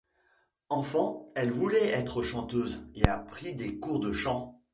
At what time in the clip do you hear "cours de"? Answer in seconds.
3.77-4.11